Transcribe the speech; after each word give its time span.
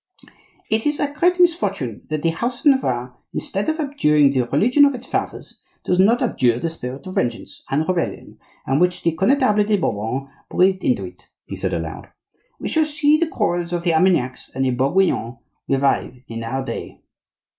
"It 0.71 0.87
is 0.87 0.99
a 0.99 1.11
great 1.13 1.39
misfortune 1.39 2.07
that 2.09 2.23
the 2.23 2.31
house 2.31 2.61
of 2.61 2.71
Navarre, 2.71 3.15
instead 3.35 3.69
of 3.69 3.79
abjuring 3.79 4.31
the 4.31 4.47
religion 4.47 4.83
of 4.83 4.95
its 4.95 5.05
fathers, 5.05 5.61
does 5.85 5.99
not 5.99 6.23
abjure 6.23 6.57
the 6.57 6.71
spirit 6.71 7.05
of 7.05 7.13
vengeance 7.13 7.63
and 7.69 7.87
rebellion 7.87 8.39
which 8.65 9.03
the 9.03 9.11
Connetable 9.15 9.63
de 9.63 9.77
Bourbon 9.77 10.27
breathed 10.49 10.83
into 10.83 11.05
it," 11.05 11.27
he 11.45 11.55
said 11.55 11.75
aloud. 11.75 12.07
"We 12.59 12.67
shall 12.67 12.85
see 12.85 13.19
the 13.19 13.27
quarrels 13.27 13.71
of 13.73 13.83
the 13.83 13.93
Armagnacs 13.93 14.49
and 14.55 14.65
the 14.65 14.71
Bourguignons 14.71 15.37
revive 15.69 16.15
in 16.27 16.43
our 16.43 16.65
day." 16.65 17.01